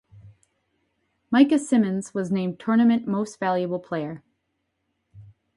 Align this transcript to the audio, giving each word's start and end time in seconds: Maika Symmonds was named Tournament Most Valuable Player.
Maika 1.31 1.59
Symmonds 1.59 2.11
was 2.11 2.31
named 2.31 2.59
Tournament 2.59 3.05
Most 3.07 3.39
Valuable 3.39 3.77
Player. 3.79 4.23